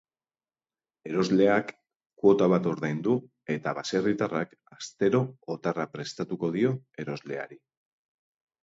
[1.09, 1.69] Erosleak
[2.23, 3.15] kuota bat ordaindu,
[3.57, 5.25] eta baserritarrak astero
[5.59, 6.75] otarra prestatuko dio
[7.07, 7.63] erosleari.